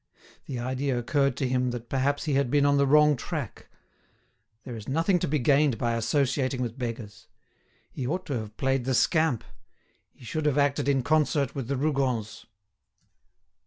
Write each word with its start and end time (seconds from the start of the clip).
The 0.47 0.57
idea 0.57 0.97
occurred 0.97 1.37
to 1.37 1.47
him 1.47 1.69
that 1.69 1.87
perhaps 1.87 2.23
he 2.23 2.33
had 2.33 2.49
been 2.49 2.65
on 2.65 2.77
the 2.77 2.87
wrong 2.87 3.15
track. 3.15 3.67
There 4.63 4.75
is 4.75 4.89
nothing 4.89 5.19
to 5.19 5.27
be 5.27 5.37
gained 5.37 5.77
by 5.77 5.93
associating 5.93 6.59
with 6.63 6.79
beggars. 6.79 7.27
He 7.91 8.07
ought 8.07 8.25
to 8.25 8.33
have 8.39 8.57
played 8.57 8.85
the 8.85 8.95
scamp; 8.95 9.43
he 10.11 10.25
should 10.25 10.47
have 10.47 10.57
acted 10.57 10.89
in 10.89 11.03
concert 11.03 11.53
with 11.53 11.67
the 11.67 11.77
Rougons. 11.77 12.47